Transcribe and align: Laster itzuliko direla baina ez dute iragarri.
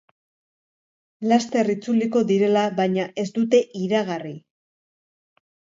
Laster 1.31 1.69
itzuliko 1.75 2.23
direla 2.33 2.65
baina 2.81 3.07
ez 3.27 3.29
dute 3.39 3.65
iragarri. 3.85 4.37